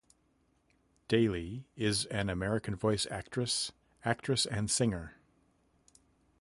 Daily, 1.07 1.67
is 1.75 2.05
an 2.05 2.31
American 2.31 2.75
voice 2.75 3.05
actress, 3.11 3.71
actress 4.03 4.47
and 4.47 4.67
singer. 4.71 5.13